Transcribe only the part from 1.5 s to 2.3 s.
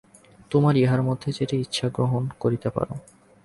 ইচ্ছা গ্রহণ